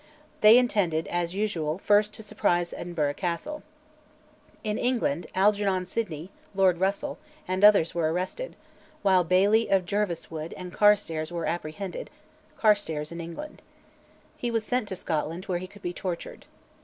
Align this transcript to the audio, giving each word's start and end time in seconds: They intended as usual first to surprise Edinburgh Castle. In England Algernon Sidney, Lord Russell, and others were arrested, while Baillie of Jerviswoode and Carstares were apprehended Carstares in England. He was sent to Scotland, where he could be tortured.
They 0.41 0.57
intended 0.57 1.05
as 1.09 1.35
usual 1.35 1.77
first 1.77 2.11
to 2.15 2.23
surprise 2.23 2.73
Edinburgh 2.73 3.13
Castle. 3.13 3.61
In 4.63 4.79
England 4.79 5.27
Algernon 5.35 5.85
Sidney, 5.85 6.31
Lord 6.55 6.79
Russell, 6.79 7.19
and 7.47 7.63
others 7.63 7.93
were 7.93 8.11
arrested, 8.11 8.55
while 9.03 9.23
Baillie 9.23 9.69
of 9.69 9.85
Jerviswoode 9.85 10.55
and 10.57 10.73
Carstares 10.73 11.31
were 11.31 11.45
apprehended 11.45 12.09
Carstares 12.57 13.11
in 13.11 13.21
England. 13.21 13.61
He 14.37 14.49
was 14.49 14.63
sent 14.63 14.87
to 14.87 14.95
Scotland, 14.95 15.45
where 15.45 15.59
he 15.59 15.67
could 15.67 15.83
be 15.83 15.93
tortured. 15.93 16.45